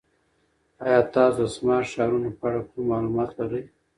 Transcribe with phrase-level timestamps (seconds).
[0.85, 3.63] ایا تاسو د سمارټ ښارونو په اړه کوم معلومات لرئ؟